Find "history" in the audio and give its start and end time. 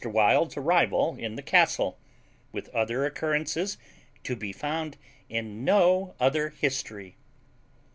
6.59-7.17